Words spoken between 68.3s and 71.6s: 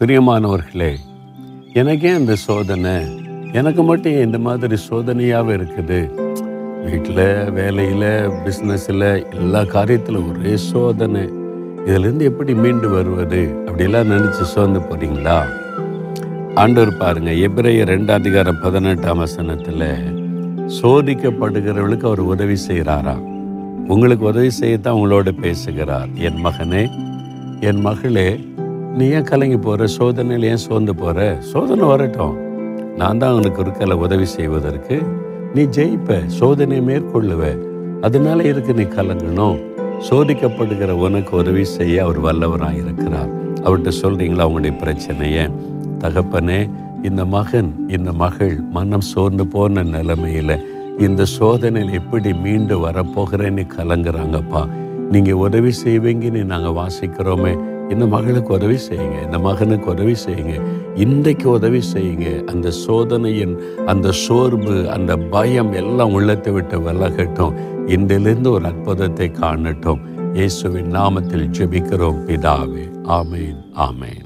ஒரு அற்புதத்தை காணட்டும். இயேசுவின் நாமத்தில்